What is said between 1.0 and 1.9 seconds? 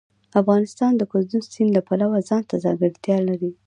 کندز سیند له